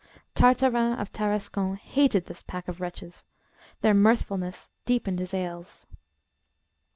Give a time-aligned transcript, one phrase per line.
[0.33, 3.23] Tartarin of Tarascon hated this pack of wretches;
[3.81, 5.85] their mirthfulness deepened his ails.